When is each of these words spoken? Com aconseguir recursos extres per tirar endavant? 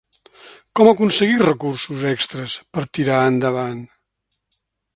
Com 0.79 0.87
aconseguir 0.91 1.35
recursos 1.41 2.01
extres 2.13 2.55
per 2.77 2.85
tirar 2.99 3.21
endavant? 3.35 3.81